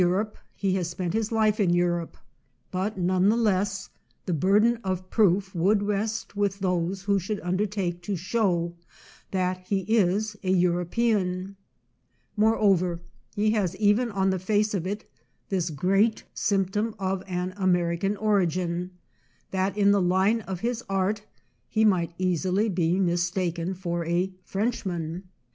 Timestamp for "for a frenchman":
23.75-25.25